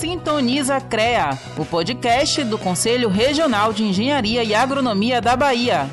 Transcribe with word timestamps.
Sintoniza 0.00 0.80
CREA, 0.80 1.38
o 1.58 1.64
podcast 1.66 2.42
do 2.44 2.56
Conselho 2.56 3.10
Regional 3.10 3.70
de 3.70 3.84
Engenharia 3.84 4.42
e 4.42 4.54
Agronomia 4.54 5.20
da 5.20 5.36
Bahia. 5.36 5.90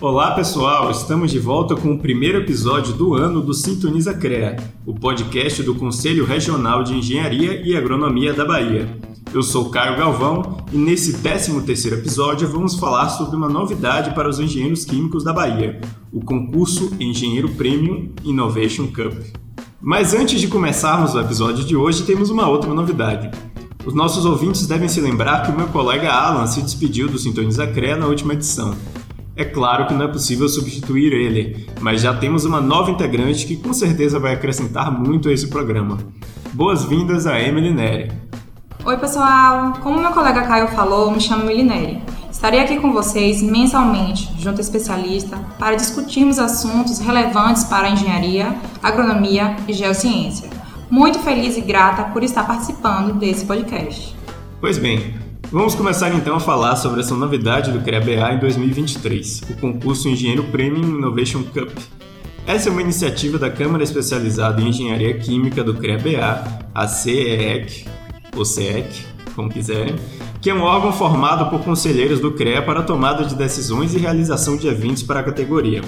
Olá 0.00 0.36
pessoal, 0.36 0.88
estamos 0.92 1.32
de 1.32 1.40
volta 1.40 1.74
com 1.74 1.92
o 1.92 1.98
primeiro 1.98 2.38
episódio 2.38 2.92
do 2.92 3.14
ano 3.14 3.40
do 3.40 3.52
Sintoniza 3.52 4.14
CREA, 4.14 4.54
o 4.86 4.94
podcast 4.94 5.64
do 5.64 5.74
Conselho 5.74 6.24
Regional 6.24 6.84
de 6.84 6.94
Engenharia 6.94 7.60
e 7.60 7.76
Agronomia 7.76 8.32
da 8.32 8.44
Bahia. 8.44 9.11
Eu 9.34 9.42
sou 9.42 9.70
Caio 9.70 9.96
Galvão 9.96 10.58
e 10.70 10.76
nesse 10.76 11.14
13º 11.14 11.94
episódio 11.94 12.46
vamos 12.46 12.74
falar 12.74 13.08
sobre 13.08 13.34
uma 13.34 13.48
novidade 13.48 14.14
para 14.14 14.28
os 14.28 14.38
engenheiros 14.38 14.84
químicos 14.84 15.24
da 15.24 15.32
Bahia, 15.32 15.80
o 16.12 16.20
concurso 16.22 16.94
Engenheiro 17.00 17.48
Premium 17.48 18.10
Innovation 18.22 18.88
Cup. 18.88 19.14
Mas 19.80 20.12
antes 20.12 20.38
de 20.38 20.48
começarmos 20.48 21.14
o 21.14 21.20
episódio 21.20 21.64
de 21.64 21.74
hoje, 21.74 22.02
temos 22.02 22.28
uma 22.28 22.46
outra 22.46 22.74
novidade. 22.74 23.30
Os 23.86 23.94
nossos 23.94 24.26
ouvintes 24.26 24.66
devem 24.66 24.86
se 24.86 25.00
lembrar 25.00 25.46
que 25.46 25.50
o 25.50 25.56
meu 25.56 25.68
colega 25.68 26.12
Alan 26.12 26.46
se 26.46 26.60
despediu 26.60 27.08
do 27.08 27.18
Sintoniza 27.18 27.66
CREA 27.66 27.96
na 27.96 28.08
última 28.08 28.34
edição. 28.34 28.76
É 29.34 29.46
claro 29.46 29.86
que 29.86 29.94
não 29.94 30.04
é 30.04 30.08
possível 30.08 30.46
substituir 30.46 31.10
ele, 31.10 31.66
mas 31.80 32.02
já 32.02 32.12
temos 32.12 32.44
uma 32.44 32.60
nova 32.60 32.90
integrante 32.90 33.46
que 33.46 33.56
com 33.56 33.72
certeza 33.72 34.20
vai 34.20 34.34
acrescentar 34.34 34.92
muito 34.92 35.30
a 35.30 35.32
esse 35.32 35.48
programa. 35.48 35.96
Boas-vindas 36.52 37.26
a 37.26 37.40
Emily 37.40 37.72
Neri. 37.72 38.21
Oi, 38.84 38.96
pessoal! 38.96 39.74
Como 39.80 40.00
meu 40.00 40.10
colega 40.10 40.42
Caio 40.42 40.66
falou, 40.66 41.12
me 41.12 41.20
chamo 41.20 41.44
Emily 41.44 41.62
Neri. 41.62 42.02
Estarei 42.28 42.58
aqui 42.58 42.80
com 42.80 42.92
vocês 42.92 43.40
mensalmente, 43.40 44.28
junto 44.36 44.58
a 44.58 44.60
especialista, 44.60 45.38
para 45.56 45.76
discutirmos 45.76 46.36
assuntos 46.40 46.98
relevantes 46.98 47.62
para 47.62 47.86
a 47.86 47.90
engenharia, 47.90 48.56
agronomia 48.82 49.54
e 49.68 49.72
geociência. 49.72 50.50
Muito 50.90 51.20
feliz 51.20 51.56
e 51.56 51.60
grata 51.60 52.02
por 52.12 52.24
estar 52.24 52.44
participando 52.44 53.14
desse 53.14 53.46
podcast. 53.46 54.16
Pois 54.60 54.78
bem, 54.78 55.14
Vamos 55.52 55.74
começar 55.74 56.08
então 56.14 56.34
a 56.34 56.40
falar 56.40 56.76
sobre 56.76 57.00
essa 57.00 57.14
novidade 57.14 57.70
do 57.70 57.82
CREA-BA 57.82 58.32
em 58.32 58.38
2023, 58.38 59.42
o 59.50 59.56
concurso 59.58 60.08
Engenheiro 60.08 60.44
Premium 60.44 60.96
Innovation 60.96 61.42
Cup. 61.42 61.68
Essa 62.46 62.70
é 62.70 62.72
uma 62.72 62.80
iniciativa 62.80 63.38
da 63.38 63.50
Câmara 63.50 63.84
Especializada 63.84 64.62
em 64.62 64.68
Engenharia 64.68 65.18
Química 65.18 65.62
do 65.62 65.74
CREA-BA, 65.74 66.68
a 66.74 66.88
CEEC, 66.88 67.84
ou 68.36 68.44
CEEC, 68.44 69.04
como 69.34 69.48
quiserem, 69.48 69.96
que 70.40 70.50
é 70.50 70.54
um 70.54 70.62
órgão 70.62 70.92
formado 70.92 71.50
por 71.50 71.64
conselheiros 71.64 72.20
do 72.20 72.32
CREA 72.32 72.62
para 72.62 72.82
tomada 72.82 73.24
de 73.24 73.34
decisões 73.34 73.94
e 73.94 73.98
realização 73.98 74.56
de 74.56 74.68
eventos 74.68 75.02
para 75.02 75.20
a 75.20 75.22
categoria. 75.22 75.82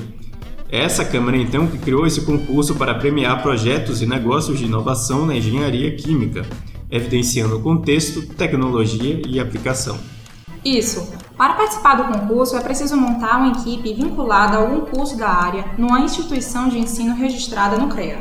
Essa 0.70 1.04
Câmara, 1.04 1.36
então, 1.36 1.66
que 1.66 1.78
criou 1.78 2.06
esse 2.06 2.22
concurso 2.22 2.74
para 2.74 2.94
premiar 2.94 3.42
projetos 3.42 4.02
e 4.02 4.06
negócios 4.06 4.58
de 4.58 4.64
inovação 4.64 5.24
na 5.26 5.36
engenharia 5.36 5.94
química, 5.94 6.44
evidenciando 6.90 7.56
o 7.56 7.60
contexto, 7.60 8.22
tecnologia 8.34 9.22
e 9.26 9.38
aplicação. 9.38 9.98
Isso. 10.64 11.12
Para 11.36 11.54
participar 11.54 11.94
do 11.96 12.04
concurso, 12.04 12.56
é 12.56 12.60
preciso 12.60 12.96
montar 12.96 13.36
uma 13.36 13.52
equipe 13.52 13.92
vinculada 13.92 14.56
a 14.56 14.60
algum 14.60 14.80
curso 14.80 15.16
da 15.16 15.28
área 15.28 15.64
numa 15.76 16.00
instituição 16.00 16.68
de 16.68 16.78
ensino 16.78 17.14
registrada 17.14 17.76
no 17.76 17.88
CREA, 17.88 18.20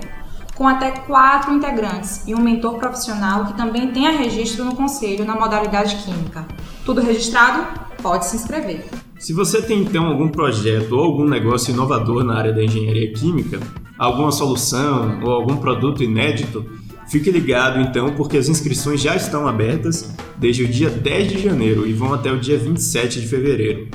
com 0.55 0.67
até 0.67 0.91
quatro 0.91 1.53
integrantes 1.53 2.27
e 2.27 2.35
um 2.35 2.41
mentor 2.41 2.77
profissional 2.77 3.45
que 3.45 3.53
também 3.53 3.91
tenha 3.91 4.11
registro 4.11 4.65
no 4.65 4.75
conselho 4.75 5.25
na 5.25 5.35
modalidade 5.35 5.95
química. 5.97 6.45
Tudo 6.85 7.01
registrado? 7.01 7.65
Pode 8.01 8.25
se 8.25 8.35
inscrever. 8.35 8.85
Se 9.17 9.33
você 9.33 9.61
tem 9.61 9.81
então 9.81 10.05
algum 10.05 10.27
projeto 10.27 10.91
ou 10.93 11.03
algum 11.03 11.25
negócio 11.25 11.73
inovador 11.73 12.23
na 12.23 12.37
área 12.37 12.53
da 12.53 12.63
engenharia 12.63 13.13
química, 13.13 13.59
alguma 13.97 14.31
solução 14.31 15.21
ou 15.23 15.31
algum 15.31 15.55
produto 15.57 16.03
inédito, 16.03 16.65
Fique 17.07 17.29
ligado 17.29 17.79
então, 17.79 18.15
porque 18.15 18.37
as 18.37 18.47
inscrições 18.47 19.01
já 19.01 19.15
estão 19.15 19.47
abertas 19.47 20.15
desde 20.37 20.63
o 20.63 20.67
dia 20.67 20.89
10 20.89 21.31
de 21.31 21.43
janeiro 21.43 21.85
e 21.87 21.93
vão 21.93 22.13
até 22.13 22.31
o 22.31 22.39
dia 22.39 22.57
27 22.57 23.21
de 23.21 23.27
fevereiro. 23.27 23.87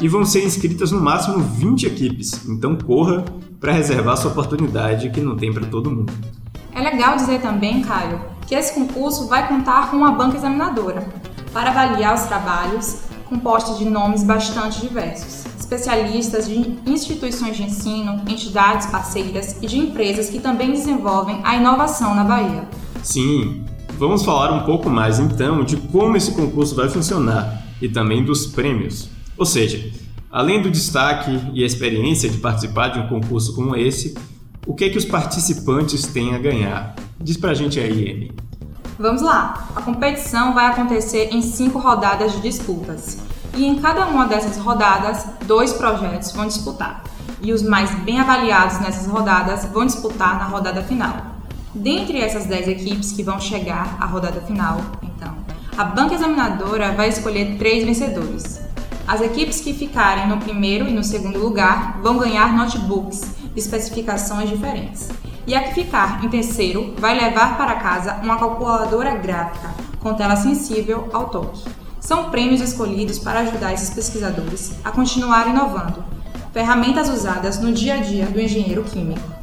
E 0.00 0.08
vão 0.08 0.24
ser 0.24 0.44
inscritas 0.44 0.90
no 0.90 1.00
máximo 1.00 1.38
20 1.38 1.86
equipes, 1.86 2.48
então 2.48 2.76
corra 2.76 3.24
para 3.62 3.72
reservar 3.72 4.16
sua 4.16 4.32
oportunidade 4.32 5.08
que 5.10 5.20
não 5.20 5.36
tem 5.36 5.52
para 5.52 5.64
todo 5.64 5.88
mundo. 5.88 6.12
É 6.74 6.82
legal 6.82 7.14
dizer 7.14 7.40
também, 7.40 7.80
Caio, 7.80 8.20
que 8.46 8.56
esse 8.56 8.74
concurso 8.74 9.28
vai 9.28 9.46
contar 9.46 9.88
com 9.88 9.96
uma 9.96 10.10
banca 10.10 10.36
examinadora 10.36 11.06
para 11.52 11.70
avaliar 11.70 12.14
os 12.14 12.22
trabalhos, 12.22 13.02
composta 13.28 13.74
de 13.74 13.84
nomes 13.84 14.24
bastante 14.24 14.80
diversos 14.80 15.42
especialistas 15.72 16.46
de 16.46 16.78
instituições 16.84 17.56
de 17.56 17.62
ensino, 17.62 18.20
entidades 18.28 18.88
parceiras 18.88 19.56
e 19.62 19.66
de 19.66 19.78
empresas 19.78 20.28
que 20.28 20.38
também 20.38 20.70
desenvolvem 20.70 21.40
a 21.42 21.56
inovação 21.56 22.14
na 22.14 22.24
Bahia. 22.24 22.68
Sim, 23.02 23.64
vamos 23.98 24.22
falar 24.22 24.52
um 24.52 24.66
pouco 24.66 24.90
mais 24.90 25.18
então 25.18 25.64
de 25.64 25.78
como 25.78 26.14
esse 26.16 26.32
concurso 26.32 26.74
vai 26.74 26.90
funcionar 26.90 27.62
e 27.80 27.88
também 27.88 28.22
dos 28.22 28.46
prêmios. 28.46 29.08
Ou 29.38 29.46
seja, 29.46 29.90
além 30.32 30.62
do 30.62 30.70
destaque 30.70 31.38
e 31.52 31.62
a 31.62 31.66
experiência 31.66 32.28
de 32.28 32.38
participar 32.38 32.88
de 32.88 32.98
um 32.98 33.06
concurso 33.06 33.54
como 33.54 33.76
esse, 33.76 34.16
o 34.66 34.74
que 34.74 34.84
é 34.84 34.88
que 34.88 34.96
os 34.96 35.04
participantes 35.04 36.06
têm 36.06 36.34
a 36.34 36.38
ganhar? 36.38 36.96
Diz 37.20 37.36
pra 37.36 37.52
gente 37.52 37.78
aí, 37.78 38.10
Amy. 38.10 38.32
Vamos 38.98 39.20
lá! 39.20 39.68
A 39.76 39.82
competição 39.82 40.54
vai 40.54 40.66
acontecer 40.66 41.28
em 41.32 41.42
cinco 41.42 41.78
rodadas 41.78 42.32
de 42.32 42.40
disputas 42.40 43.18
e 43.54 43.66
em 43.66 43.78
cada 43.78 44.06
uma 44.06 44.26
dessas 44.26 44.56
rodadas, 44.56 45.26
dois 45.46 45.72
projetos 45.74 46.32
vão 46.32 46.46
disputar. 46.46 47.04
E 47.42 47.52
os 47.52 47.62
mais 47.62 47.90
bem 48.02 48.18
avaliados 48.18 48.80
nessas 48.80 49.06
rodadas 49.06 49.66
vão 49.66 49.84
disputar 49.84 50.38
na 50.38 50.44
rodada 50.44 50.82
final. 50.82 51.32
Dentre 51.74 52.18
essas 52.18 52.46
10 52.46 52.68
equipes 52.68 53.12
que 53.12 53.22
vão 53.22 53.40
chegar 53.40 53.96
à 53.98 54.06
rodada 54.06 54.40
final, 54.42 54.80
então, 55.02 55.34
a 55.76 55.84
banca 55.84 56.14
examinadora 56.14 56.92
vai 56.92 57.08
escolher 57.08 57.56
três 57.58 57.84
vencedores. 57.84 58.61
As 59.06 59.20
equipes 59.20 59.60
que 59.60 59.74
ficarem 59.74 60.28
no 60.28 60.38
primeiro 60.38 60.88
e 60.88 60.92
no 60.92 61.02
segundo 61.02 61.38
lugar 61.38 62.00
vão 62.00 62.18
ganhar 62.18 62.54
notebooks 62.54 63.34
de 63.52 63.58
especificações 63.58 64.48
diferentes. 64.48 65.08
E 65.46 65.54
a 65.54 65.62
que 65.62 65.74
ficar 65.74 66.24
em 66.24 66.28
terceiro 66.28 66.94
vai 66.98 67.18
levar 67.18 67.56
para 67.56 67.76
casa 67.76 68.20
uma 68.22 68.38
calculadora 68.38 69.14
gráfica 69.16 69.70
com 69.98 70.14
tela 70.14 70.36
sensível 70.36 71.08
ao 71.12 71.28
toque. 71.28 71.64
São 72.00 72.30
prêmios 72.30 72.60
escolhidos 72.60 73.18
para 73.18 73.40
ajudar 73.40 73.72
esses 73.72 73.90
pesquisadores 73.90 74.72
a 74.84 74.90
continuar 74.90 75.48
inovando, 75.48 76.04
ferramentas 76.52 77.08
usadas 77.08 77.60
no 77.60 77.72
dia 77.72 77.94
a 77.94 77.96
dia 77.98 78.26
do 78.26 78.40
engenheiro 78.40 78.82
químico. 78.84 79.42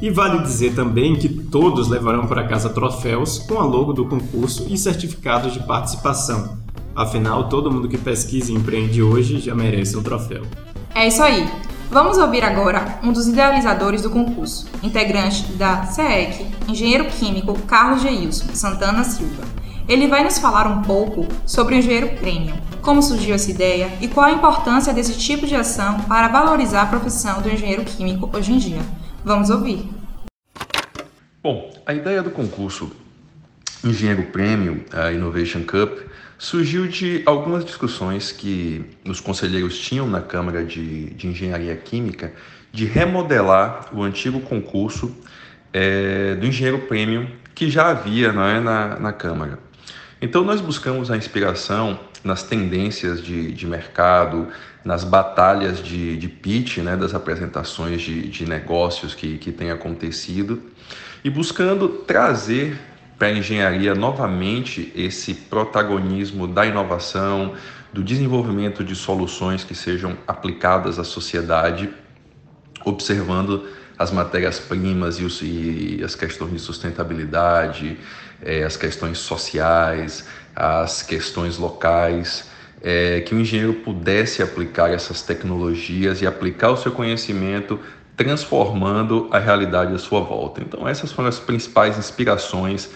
E 0.00 0.10
vale 0.10 0.42
dizer 0.42 0.74
também 0.74 1.16
que 1.16 1.28
todos 1.28 1.88
levarão 1.88 2.26
para 2.26 2.46
casa 2.46 2.68
troféus 2.68 3.38
com 3.38 3.58
a 3.58 3.64
logo 3.64 3.92
do 3.92 4.06
concurso 4.06 4.66
e 4.68 4.76
certificados 4.76 5.54
de 5.54 5.60
participação. 5.60 6.65
Afinal, 6.96 7.50
todo 7.50 7.70
mundo 7.70 7.88
que 7.88 7.98
pesquisa 7.98 8.50
e 8.50 8.54
empreende 8.54 9.02
hoje 9.02 9.38
já 9.38 9.54
merece 9.54 9.94
um 9.98 10.02
troféu. 10.02 10.46
É 10.94 11.06
isso 11.06 11.22
aí. 11.22 11.46
Vamos 11.90 12.16
ouvir 12.16 12.42
agora 12.42 12.98
um 13.02 13.12
dos 13.12 13.28
idealizadores 13.28 14.00
do 14.00 14.08
concurso, 14.08 14.66
integrante 14.82 15.42
da 15.52 15.84
CEEC, 15.84 16.46
engenheiro 16.66 17.04
químico 17.04 17.52
Carlos 17.66 18.00
Geilson 18.00 18.46
Santana 18.54 19.04
Silva. 19.04 19.44
Ele 19.86 20.08
vai 20.08 20.24
nos 20.24 20.38
falar 20.38 20.66
um 20.66 20.80
pouco 20.80 21.26
sobre 21.44 21.74
o 21.74 21.78
engenheiro 21.78 22.16
premium, 22.16 22.56
como 22.80 23.02
surgiu 23.02 23.34
essa 23.34 23.50
ideia 23.50 23.92
e 24.00 24.08
qual 24.08 24.24
a 24.24 24.32
importância 24.32 24.94
desse 24.94 25.18
tipo 25.18 25.46
de 25.46 25.54
ação 25.54 26.00
para 26.08 26.28
valorizar 26.28 26.82
a 26.82 26.86
profissão 26.86 27.42
do 27.42 27.50
engenheiro 27.50 27.84
químico 27.84 28.30
hoje 28.34 28.54
em 28.54 28.58
dia. 28.58 28.80
Vamos 29.22 29.50
ouvir. 29.50 29.86
Bom, 31.42 31.70
a 31.84 31.92
ideia 31.92 32.22
do 32.22 32.30
concurso 32.30 32.90
Engenheiro 33.84 34.24
Premium, 34.24 34.80
a 34.92 35.12
Innovation 35.12 35.62
Cup, 35.62 35.98
surgiu 36.38 36.86
de 36.86 37.22
algumas 37.24 37.64
discussões 37.64 38.32
que 38.32 38.84
os 39.04 39.20
conselheiros 39.20 39.78
tinham 39.78 40.08
na 40.08 40.20
Câmara 40.20 40.64
de, 40.64 41.10
de 41.10 41.28
Engenharia 41.28 41.74
Química 41.76 42.32
de 42.72 42.84
remodelar 42.84 43.88
o 43.92 44.02
antigo 44.02 44.40
concurso 44.40 45.16
é, 45.72 46.34
do 46.34 46.46
Engenheiro 46.46 46.80
Premium 46.80 47.26
que 47.54 47.70
já 47.70 47.90
havia 47.90 48.28
é, 48.28 48.60
na, 48.60 48.98
na 48.98 49.12
Câmara. 49.12 49.58
Então, 50.20 50.44
nós 50.44 50.60
buscamos 50.60 51.10
a 51.10 51.16
inspiração 51.16 51.98
nas 52.22 52.42
tendências 52.42 53.22
de, 53.22 53.52
de 53.52 53.66
mercado, 53.66 54.48
nas 54.84 55.04
batalhas 55.04 55.82
de, 55.82 56.16
de 56.16 56.28
pitch, 56.28 56.78
né, 56.78 56.96
das 56.96 57.14
apresentações 57.14 58.02
de, 58.02 58.28
de 58.28 58.46
negócios 58.46 59.14
que, 59.14 59.38
que 59.38 59.52
têm 59.52 59.70
acontecido, 59.70 60.62
e 61.24 61.30
buscando 61.30 61.88
trazer 61.88 62.78
para 63.18 63.28
a 63.28 63.32
engenharia 63.32 63.94
novamente 63.94 64.92
esse 64.94 65.32
protagonismo 65.34 66.46
da 66.46 66.66
inovação, 66.66 67.54
do 67.92 68.04
desenvolvimento 68.04 68.84
de 68.84 68.94
soluções 68.94 69.64
que 69.64 69.74
sejam 69.74 70.18
aplicadas 70.26 70.98
à 70.98 71.04
sociedade, 71.04 71.88
observando 72.84 73.66
as 73.98 74.10
matérias-primas 74.10 75.18
e, 75.18 75.44
e, 75.98 76.04
as 76.04 76.14
questões 76.14 76.52
de 76.52 76.58
sustentabilidade, 76.58 77.98
é, 78.42 78.62
as 78.64 78.76
questões 78.76 79.18
sociais, 79.18 80.26
as 80.54 81.02
questões 81.02 81.56
locais, 81.56 82.50
é, 82.82 83.22
que 83.22 83.34
o 83.34 83.40
engenheiro 83.40 83.72
pudesse 83.74 84.42
aplicar 84.42 84.90
essas 84.90 85.22
tecnologias 85.22 86.20
e 86.20 86.26
aplicar 86.26 86.70
o 86.70 86.76
seu 86.76 86.92
conhecimento 86.92 87.80
transformando 88.14 89.28
a 89.30 89.38
realidade 89.38 89.94
à 89.94 89.98
sua 89.98 90.20
volta. 90.20 90.62
Então, 90.62 90.86
essas 90.88 91.12
foram 91.12 91.28
as 91.28 91.38
principais 91.38 91.98
inspirações 91.98 92.90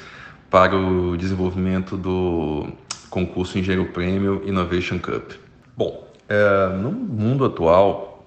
para 0.50 0.76
o 0.76 1.16
desenvolvimento 1.16 1.96
do 1.96 2.68
concurso 3.08 3.58
Engenheiro 3.58 3.90
Prêmio 3.92 4.42
Innovation 4.44 4.98
Cup. 4.98 5.32
Bom, 5.76 6.06
é, 6.28 6.68
no 6.76 6.90
mundo 6.90 7.44
atual, 7.44 8.26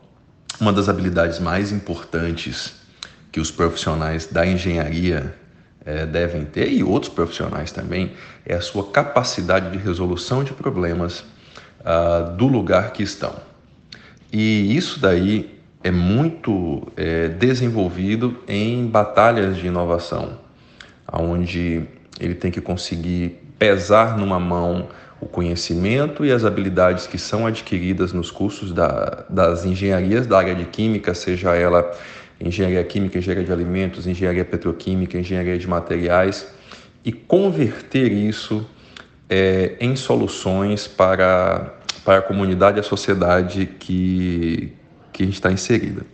uma 0.59 0.71
das 0.71 0.87
habilidades 0.87 1.39
mais 1.39 1.71
importantes 1.71 2.81
que 3.31 3.39
os 3.39 3.51
profissionais 3.51 4.27
da 4.27 4.45
engenharia 4.45 5.35
é, 5.85 6.05
devem 6.05 6.45
ter, 6.45 6.71
e 6.71 6.83
outros 6.83 7.11
profissionais 7.11 7.71
também, 7.71 8.13
é 8.45 8.55
a 8.55 8.61
sua 8.61 8.89
capacidade 8.89 9.71
de 9.71 9.77
resolução 9.77 10.43
de 10.43 10.53
problemas 10.53 11.25
uh, 11.81 12.35
do 12.37 12.47
lugar 12.47 12.93
que 12.93 13.03
estão. 13.03 13.35
E 14.31 14.75
isso 14.75 14.99
daí 14.99 15.59
é 15.83 15.91
muito 15.91 16.87
é, 16.95 17.27
desenvolvido 17.27 18.37
em 18.47 18.87
batalhas 18.87 19.57
de 19.57 19.67
inovação, 19.67 20.39
onde 21.11 21.85
ele 22.19 22.35
tem 22.35 22.51
que 22.51 22.61
conseguir 22.61 23.41
pesar 23.57 24.17
numa 24.17 24.39
mão 24.39 24.87
o 25.19 25.25
conhecimento 25.25 26.25
e 26.25 26.31
as 26.31 26.43
habilidades 26.43 27.07
que 27.07 27.17
são 27.17 27.47
adquiridas 27.47 28.11
nos 28.11 28.29
cursos 28.29 28.73
da, 28.73 29.25
das 29.29 29.63
engenharias 29.63 30.27
da 30.27 30.37
área 30.37 30.53
de 30.53 30.65
química, 30.65 31.13
seja 31.13 31.55
ela 31.55 31.89
engenharia 32.39 32.83
química, 32.83 33.17
engenharia 33.17 33.45
de 33.45 33.51
alimentos, 33.51 34.05
engenharia 34.05 34.43
petroquímica, 34.43 35.17
engenharia 35.17 35.57
de 35.57 35.67
materiais, 35.67 36.47
e 37.05 37.11
converter 37.11 38.11
isso 38.11 38.65
é, 39.29 39.75
em 39.79 39.95
soluções 39.95 40.87
para, 40.87 41.73
para 42.03 42.19
a 42.19 42.21
comunidade 42.21 42.77
e 42.77 42.79
a 42.81 42.83
sociedade 42.83 43.65
que, 43.65 44.73
que 45.11 45.23
a 45.23 45.25
gente 45.25 45.35
está 45.35 45.51
inserida. 45.51 46.05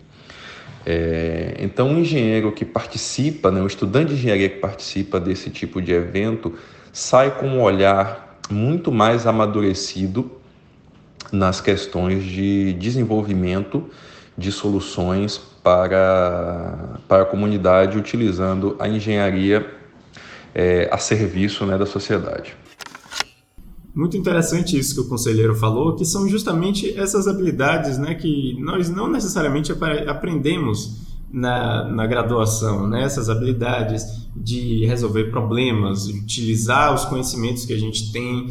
É, 0.86 1.56
então, 1.60 1.90
um 1.90 2.00
engenheiro 2.00 2.52
que 2.52 2.66
participa, 2.66 3.52
né, 3.52 3.62
um 3.62 3.68
estudante 3.68 4.10
de 4.10 4.16
engenharia 4.16 4.50
que 4.50 4.58
participa 4.58 5.20
desse 5.20 5.50
tipo 5.50 5.82
de 5.82 5.92
evento, 5.92 6.56
sai 6.92 7.32
com 7.38 7.48
um 7.48 7.62
olhar 7.62 8.40
muito 8.50 8.92
mais 8.92 9.28
amadurecido 9.28 10.32
nas 11.32 11.62
questões 11.62 12.24
de 12.24 12.74
desenvolvimento 12.74 13.90
de 14.38 14.52
soluções 14.52 15.38
para, 15.38 16.98
para 17.08 17.24
a 17.24 17.26
comunidade 17.26 17.98
utilizando 17.98 18.76
a 18.80 18.88
engenharia 18.88 19.70
é, 20.56 20.88
a 20.92 20.98
serviço 20.98 21.66
né, 21.66 21.78
da 21.78 21.86
sociedade. 21.86 22.56
Muito 23.94 24.16
interessante 24.16 24.78
isso 24.78 24.94
que 24.94 25.02
o 25.02 25.10
conselheiro 25.10 25.56
falou, 25.56 25.96
que 25.96 26.06
são 26.06 26.28
justamente 26.28 26.98
essas 26.98 27.28
habilidades 27.28 27.98
né, 27.98 28.16
que 28.16 28.56
nós 28.62 28.90
não 28.90 29.10
necessariamente 29.10 29.72
aprendemos 30.08 31.10
na, 31.32 31.86
na 31.86 32.08
graduação, 32.08 32.88
né? 32.88 33.04
essas 33.04 33.30
habilidades 33.30 34.30
de 34.36 34.86
resolver 34.86 35.26
problemas, 35.26 36.08
utilizar 36.08 36.94
os 36.94 37.06
conhecimentos 37.06 37.66
que 37.66 37.74
a 37.74 37.80
gente 37.80 38.12
tem 38.12 38.48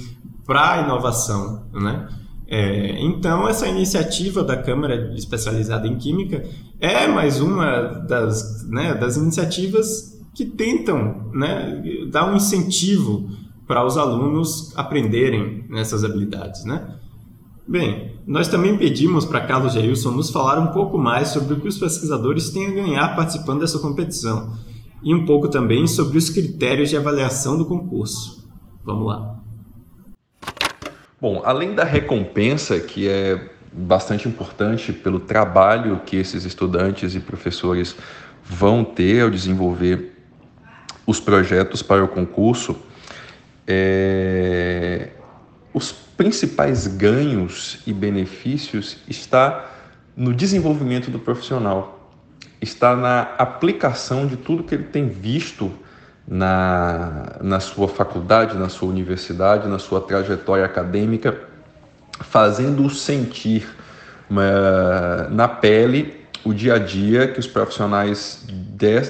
para 0.46 0.74
a 0.74 0.82
inovação. 0.82 1.64
Né? 1.72 2.08
É, 2.46 3.00
então, 3.02 3.48
essa 3.48 3.66
iniciativa 3.66 4.42
da 4.42 4.56
Câmara 4.56 5.12
Especializada 5.14 5.86
em 5.86 5.98
Química 5.98 6.44
é 6.80 7.06
mais 7.06 7.40
uma 7.40 8.04
das, 8.08 8.66
né, 8.68 8.94
das 8.94 9.16
iniciativas 9.16 10.18
que 10.34 10.44
tentam 10.44 11.30
né, 11.32 11.82
dar 12.10 12.30
um 12.30 12.36
incentivo 12.36 13.28
para 13.68 13.84
os 13.84 13.98
alunos 13.98 14.72
aprenderem 14.76 15.66
nessas 15.68 16.02
habilidades, 16.02 16.64
né? 16.64 16.96
Bem, 17.66 18.14
nós 18.26 18.48
também 18.48 18.78
pedimos 18.78 19.26
para 19.26 19.42
Carlos 19.42 19.74
Jailson 19.74 20.12
nos 20.12 20.30
falar 20.30 20.58
um 20.58 20.68
pouco 20.68 20.96
mais 20.96 21.28
sobre 21.28 21.52
o 21.52 21.60
que 21.60 21.68
os 21.68 21.76
pesquisadores 21.76 22.48
têm 22.48 22.66
a 22.66 22.70
ganhar 22.70 23.14
participando 23.14 23.60
dessa 23.60 23.78
competição 23.78 24.54
e 25.02 25.14
um 25.14 25.26
pouco 25.26 25.48
também 25.48 25.86
sobre 25.86 26.16
os 26.16 26.30
critérios 26.30 26.88
de 26.88 26.96
avaliação 26.96 27.58
do 27.58 27.66
concurso. 27.66 28.48
Vamos 28.82 29.06
lá. 29.06 29.38
Bom, 31.20 31.42
além 31.44 31.74
da 31.74 31.84
recompensa, 31.84 32.80
que 32.80 33.06
é 33.06 33.50
bastante 33.70 34.26
importante 34.26 34.94
pelo 34.94 35.20
trabalho 35.20 36.00
que 36.06 36.16
esses 36.16 36.46
estudantes 36.46 37.14
e 37.14 37.20
professores 37.20 37.94
vão 38.42 38.82
ter 38.82 39.22
ao 39.22 39.30
desenvolver 39.30 40.16
os 41.06 41.20
projetos 41.20 41.82
para 41.82 42.02
o 42.02 42.08
concurso, 42.08 42.74
é, 43.68 45.10
os 45.74 45.92
principais 45.92 46.86
ganhos 46.86 47.80
e 47.86 47.92
benefícios 47.92 48.96
está 49.06 49.66
no 50.16 50.32
desenvolvimento 50.32 51.10
do 51.10 51.18
profissional, 51.18 52.10
está 52.62 52.96
na 52.96 53.20
aplicação 53.38 54.26
de 54.26 54.38
tudo 54.38 54.64
que 54.64 54.74
ele 54.74 54.84
tem 54.84 55.06
visto 55.06 55.70
na, 56.26 57.36
na 57.42 57.60
sua 57.60 57.86
faculdade, 57.86 58.56
na 58.56 58.70
sua 58.70 58.88
universidade, 58.88 59.68
na 59.68 59.78
sua 59.78 60.00
trajetória 60.00 60.64
acadêmica, 60.64 61.38
fazendo-o 62.20 62.90
sentir 62.90 63.68
uma, 64.28 65.28
na 65.30 65.46
pele 65.46 66.17
o 66.44 66.52
dia 66.52 66.74
a 66.74 66.78
dia 66.78 67.28
que 67.28 67.40
os 67.40 67.46
profissionais 67.46 68.44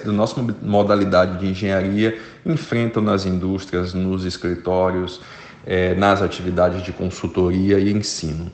da 0.05 0.13
nossa 0.13 0.41
modalidade 0.63 1.39
de 1.39 1.47
engenharia 1.47 2.19
enfrentam 2.45 3.03
nas 3.03 3.27
indústrias, 3.27 3.93
nos 3.93 4.25
escritórios, 4.25 5.21
é, 5.67 5.95
nas 5.95 6.23
atividades 6.23 6.83
de 6.83 6.93
consultoria 6.93 7.79
e 7.79 7.93
ensino, 7.93 8.51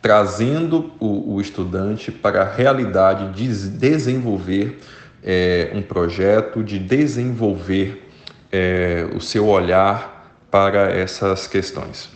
trazendo 0.00 0.92
o, 1.00 1.34
o 1.34 1.40
estudante 1.40 2.12
para 2.12 2.42
a 2.42 2.54
realidade 2.54 3.32
de 3.32 3.68
desenvolver 3.70 4.78
é, 5.22 5.70
um 5.74 5.82
projeto, 5.82 6.62
de 6.62 6.78
desenvolver 6.78 8.08
é, 8.50 9.08
o 9.14 9.20
seu 9.20 9.48
olhar 9.48 10.36
para 10.50 10.92
essas 10.92 11.46
questões. 11.46 12.10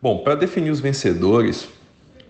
Bom, 0.00 0.18
para 0.18 0.34
definir 0.34 0.70
os 0.70 0.80
vencedores, 0.80 1.68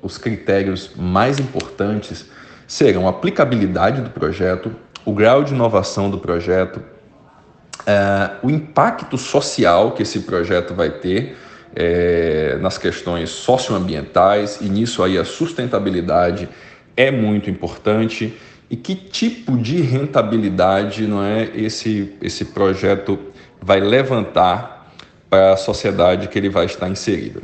os 0.01 0.19
critérios 0.19 0.93
mais 0.97 1.39
importantes 1.39 2.27
serão 2.69 3.07
a 3.07 3.11
aplicabilidade 3.11 4.03
do 4.03 4.11
projeto, 4.11 4.71
o 5.05 5.13
grau 5.13 5.43
de 5.43 5.55
inovação 5.55 6.11
do 6.11 6.19
projeto, 6.19 6.77
uh, 6.77 8.47
o 8.47 8.51
impacto 8.51 9.17
social 9.17 9.93
que 9.93 10.03
esse 10.03 10.21
projeto 10.21 10.75
vai 10.75 10.91
ter 10.91 11.37
é, 11.75 12.59
nas 12.61 12.77
questões 12.77 13.31
socioambientais, 13.31 14.61
e 14.61 14.69
nisso 14.69 15.03
aí 15.03 15.17
a 15.17 15.25
sustentabilidade 15.25 16.49
é 16.97 17.11
muito 17.11 17.49
importante, 17.49 18.35
e 18.71 18.77
que 18.77 18.95
tipo 18.95 19.57
de 19.57 19.81
rentabilidade 19.81 21.07
não 21.07 21.25
é 21.25 21.51
esse, 21.55 22.17
esse 22.21 22.47
projeto 22.47 23.19
vai 23.63 23.81
levantar 23.81 24.93
para 25.31 25.53
a 25.53 25.57
sociedade 25.57 26.29
que 26.29 26.39
ele 26.39 26.51
vai 26.51 26.67
estar 26.67 26.89
inserido. 26.89 27.43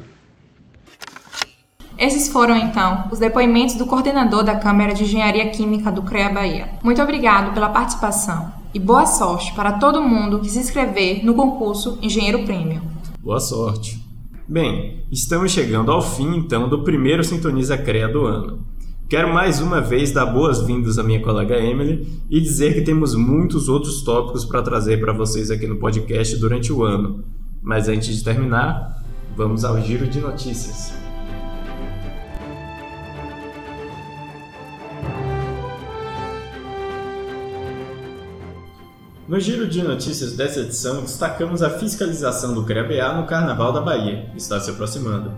Esses 1.97 2.29
foram, 2.29 2.57
então, 2.57 3.05
os 3.13 3.21
depoimentos 3.21 3.77
do 3.77 3.87
coordenador 3.87 4.43
da 4.43 4.57
Câmara 4.57 4.93
de 4.93 5.05
Engenharia 5.05 5.51
Química 5.51 5.93
do 5.93 6.03
CREA 6.03 6.33
Bahia. 6.33 6.69
Muito 6.83 7.01
obrigado 7.01 7.55
pela 7.55 7.69
participação 7.69 8.53
e 8.75 8.81
boa 8.81 9.07
sorte 9.07 9.55
para 9.55 9.75
todo 9.75 10.03
mundo 10.03 10.41
que 10.41 10.51
se 10.51 10.59
inscrever 10.59 11.25
no 11.25 11.35
concurso 11.35 11.97
Engenheiro 12.03 12.45
Prêmio. 12.45 12.83
Boa 13.23 13.39
sorte! 13.39 14.03
Bem, 14.47 15.05
estamos 15.11 15.53
chegando 15.53 15.93
ao 15.93 16.03
fim, 16.03 16.37
então, 16.37 16.69
do 16.69 16.83
primeiro 16.83 17.23
Sintoniza 17.23 17.79
CREA 17.79 18.09
do 18.09 18.27
ano. 18.27 18.67
Quero 19.09 19.33
mais 19.33 19.61
uma 19.61 19.81
vez 19.81 20.11
dar 20.11 20.27
boas-vindas 20.27 20.99
à 20.99 21.03
minha 21.05 21.23
colega 21.23 21.57
Emily 21.57 22.09
e 22.29 22.41
dizer 22.41 22.75
que 22.75 22.83
temos 22.83 23.15
muitos 23.15 23.69
outros 23.69 24.03
tópicos 24.03 24.45
para 24.45 24.63
trazer 24.63 24.99
para 24.99 25.13
vocês 25.13 25.51
aqui 25.51 25.67
no 25.67 25.77
podcast 25.77 26.37
durante 26.39 26.73
o 26.73 26.83
ano. 26.83 27.23
Mas 27.63 27.89
antes 27.89 28.17
de 28.17 28.25
terminar, 28.25 29.03
vamos 29.37 29.65
ao 29.65 29.81
giro 29.81 30.09
de 30.09 30.21
notícias. 30.21 31.04
No 39.27 39.41
giro 39.41 39.67
de 39.67 39.83
notícias 39.83 40.33
dessa 40.33 40.61
edição, 40.61 41.01
destacamos 41.01 41.63
a 41.63 41.71
fiscalização 41.71 42.53
do 42.53 42.63
CREBA 42.63 43.15
no 43.15 43.27
Carnaval 43.27 43.73
da 43.73 43.81
Bahia, 43.81 44.27
que 44.31 44.37
está 44.37 44.61
se 44.61 44.71
aproximando. 44.71 45.33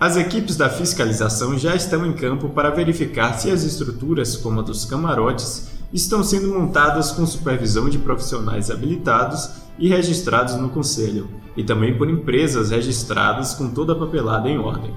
As 0.00 0.16
equipes 0.16 0.56
da 0.56 0.70
fiscalização 0.70 1.58
já 1.58 1.76
estão 1.76 2.06
em 2.06 2.14
campo 2.14 2.48
para 2.48 2.70
verificar 2.70 3.34
se 3.34 3.50
as 3.50 3.64
estruturas, 3.64 4.34
como 4.34 4.60
a 4.60 4.62
dos 4.62 4.86
camarotes, 4.86 5.68
estão 5.92 6.24
sendo 6.24 6.48
montadas 6.48 7.12
com 7.12 7.26
supervisão 7.26 7.90
de 7.90 7.98
profissionais 7.98 8.70
habilitados 8.70 9.56
e 9.78 9.88
registrados 9.88 10.54
no 10.54 10.70
Conselho, 10.70 11.28
e 11.54 11.62
também 11.62 11.98
por 11.98 12.08
empresas 12.08 12.70
registradas 12.70 13.52
com 13.52 13.68
toda 13.68 13.92
a 13.92 13.96
papelada 13.96 14.48
em 14.48 14.58
ordem. 14.58 14.94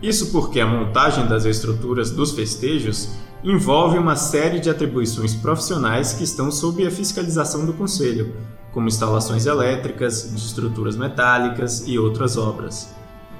Isso 0.00 0.30
porque 0.30 0.60
a 0.60 0.66
montagem 0.66 1.26
das 1.26 1.44
estruturas 1.46 2.12
dos 2.12 2.30
festejos 2.30 3.08
envolve 3.44 3.98
uma 3.98 4.14
série 4.14 4.60
de 4.60 4.70
atribuições 4.70 5.34
profissionais 5.34 6.12
que 6.12 6.22
estão 6.22 6.50
sob 6.50 6.86
a 6.86 6.90
fiscalização 6.90 7.66
do 7.66 7.72
Conselho, 7.72 8.34
como 8.70 8.86
instalações 8.86 9.46
elétricas, 9.46 10.30
de 10.30 10.40
estruturas 10.40 10.96
metálicas 10.96 11.86
e 11.86 11.98
outras 11.98 12.36
obras. 12.36 12.94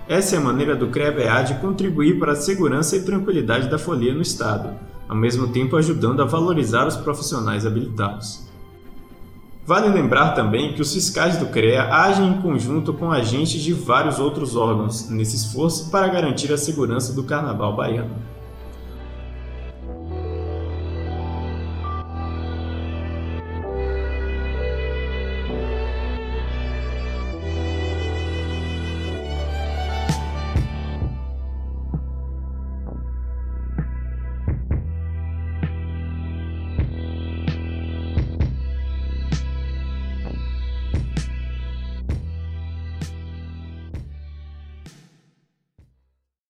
Essa 0.09 0.35
é 0.35 0.39
a 0.39 0.43
maneira 0.43 0.75
do 0.75 0.89
CREA-BA 0.89 1.43
de 1.45 1.55
contribuir 1.55 2.19
para 2.19 2.33
a 2.33 2.37
segurança 2.37 2.97
e 2.97 3.03
tranquilidade 3.03 3.71
da 3.71 3.79
folia 3.79 4.13
no 4.13 4.21
Estado, 4.21 4.71
ao 5.09 5.17
mesmo 5.17 5.49
tempo 5.49 5.77
ajudando 5.77 6.21
a 6.21 6.27
valorizar 6.27 6.87
os 6.87 6.97
profissionais 6.97 7.65
habilitados. 7.65 8.51
Vale 9.65 9.89
lembrar 9.89 10.33
também 10.33 10.73
que 10.73 10.83
os 10.83 10.93
fiscais 10.93 11.37
do 11.37 11.47
CREA 11.47 11.85
agem 11.85 12.29
em 12.29 12.43
conjunto 12.43 12.93
com 12.93 13.13
agentes 13.13 13.63
de 13.63 13.73
vários 13.73 14.19
outros 14.19 14.57
órgãos 14.57 15.09
nesse 15.09 15.37
esforço 15.37 15.89
para 15.89 16.09
garantir 16.09 16.53
a 16.53 16.59
segurança 16.59 17.13
do 17.13 17.23
carnaval 17.23 17.77
baiano. 17.77 18.32